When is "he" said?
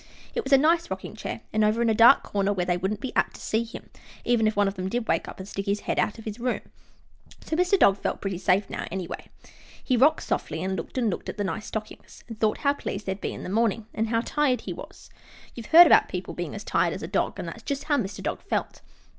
9.83-9.95, 14.61-14.73